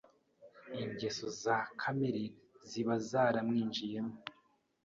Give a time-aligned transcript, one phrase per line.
[0.83, 2.23] ingeso za kamere
[2.69, 4.15] ziba zaramwinjiyemo